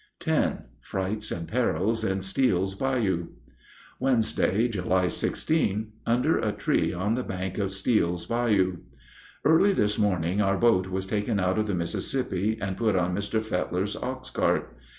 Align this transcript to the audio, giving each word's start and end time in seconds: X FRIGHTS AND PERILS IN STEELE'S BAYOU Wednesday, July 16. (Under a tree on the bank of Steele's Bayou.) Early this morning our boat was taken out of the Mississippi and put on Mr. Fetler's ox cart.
X 0.25 0.63
FRIGHTS 0.79 1.29
AND 1.31 1.47
PERILS 1.47 2.03
IN 2.03 2.23
STEELE'S 2.23 2.73
BAYOU 2.73 3.27
Wednesday, 3.99 4.67
July 4.67 5.07
16. 5.07 5.91
(Under 6.07 6.39
a 6.39 6.51
tree 6.51 6.91
on 6.91 7.13
the 7.13 7.21
bank 7.21 7.59
of 7.59 7.69
Steele's 7.69 8.25
Bayou.) 8.25 8.77
Early 9.45 9.73
this 9.73 9.99
morning 9.99 10.41
our 10.41 10.57
boat 10.57 10.87
was 10.87 11.05
taken 11.05 11.39
out 11.39 11.59
of 11.59 11.67
the 11.67 11.75
Mississippi 11.75 12.57
and 12.59 12.77
put 12.77 12.95
on 12.95 13.13
Mr. 13.13 13.45
Fetler's 13.45 13.95
ox 13.95 14.31
cart. 14.31 14.75